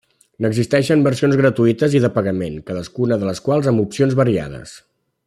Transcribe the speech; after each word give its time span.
N'existeixen 0.43 1.03
versions 1.07 1.37
gratuïtes 1.41 1.97
i 1.99 2.03
de 2.05 2.11
pagament, 2.17 2.57
cadascuna 2.71 3.21
de 3.25 3.29
les 3.31 3.45
quals 3.49 3.73
amb 3.73 3.85
opcions 3.85 4.21
variades. 4.25 4.79